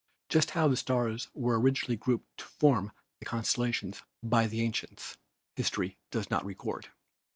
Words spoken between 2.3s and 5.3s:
to form the constellations by the ancients